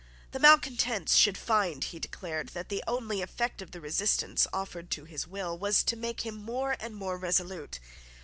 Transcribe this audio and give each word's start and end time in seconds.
The 0.31 0.39
malecontents 0.39 1.15
should 1.15 1.37
find, 1.37 1.83
he 1.83 1.99
declared, 1.99 2.49
that 2.57 2.69
the 2.69 2.83
only 2.87 3.21
effect 3.21 3.61
of 3.61 3.69
the 3.69 3.79
resistance 3.79 4.47
offered 4.51 4.89
to 4.89 5.03
his 5.05 5.27
will 5.27 5.55
was 5.55 5.83
to 5.83 5.95
make 5.95 6.21
him 6.21 6.33
more 6.37 6.75
and 6.79 6.95
more 6.95 7.19
resolute. 7.19 7.79